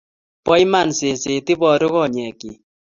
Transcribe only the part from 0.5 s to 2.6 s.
iman seset, iboru konyekchi